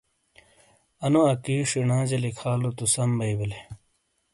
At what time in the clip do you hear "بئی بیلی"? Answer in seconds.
3.19-3.59